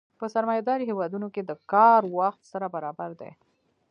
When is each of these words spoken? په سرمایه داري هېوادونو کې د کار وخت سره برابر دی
په 0.19 0.25
سرمایه 0.33 0.63
داري 0.67 0.85
هېوادونو 0.89 1.27
کې 1.33 1.41
د 1.45 1.51
کار 1.71 2.01
وخت 2.17 2.41
سره 2.51 2.67
برابر 2.75 3.09
دی 3.19 3.31